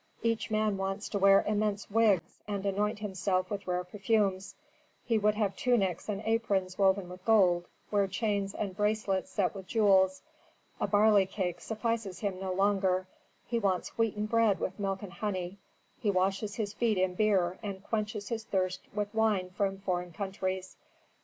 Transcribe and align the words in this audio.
Each 0.23 0.49
man 0.49 0.77
wants 0.77 1.07
to 1.09 1.19
wear 1.19 1.43
immense 1.43 1.87
wigs, 1.91 2.39
and 2.47 2.65
anoint 2.65 2.97
himself 2.97 3.51
with 3.51 3.67
rare 3.67 3.83
perfumes; 3.83 4.55
he 5.05 5.19
would 5.19 5.35
have 5.35 5.55
tunics 5.55 6.09
and 6.09 6.23
aprons 6.25 6.75
woven 6.75 7.07
with 7.07 7.23
gold, 7.23 7.67
wear 7.91 8.07
chains 8.07 8.55
and 8.55 8.75
bracelets 8.75 9.29
set 9.29 9.53
with 9.53 9.67
jewels. 9.67 10.23
A 10.79 10.87
barley 10.87 11.27
cake 11.27 11.61
suffices 11.61 12.17
him 12.21 12.39
no 12.39 12.51
longer: 12.51 13.05
he 13.45 13.59
wants 13.59 13.95
wheaten 13.95 14.25
bread 14.25 14.59
with 14.59 14.79
milk 14.79 15.03
and 15.03 15.13
honey; 15.13 15.59
he 15.99 16.09
washes 16.09 16.55
his 16.55 16.73
feet 16.73 16.97
in 16.97 17.13
beer 17.13 17.59
and 17.61 17.83
quenches 17.83 18.29
his 18.29 18.43
thirst 18.45 18.81
with 18.95 19.13
wine 19.13 19.51
from 19.51 19.77
foreign 19.81 20.13
countries. 20.13 20.77